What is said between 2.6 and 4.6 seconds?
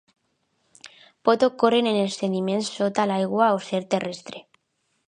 sota l'aigua o ser terrestre.